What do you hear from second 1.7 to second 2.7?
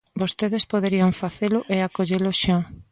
e acollelo xa.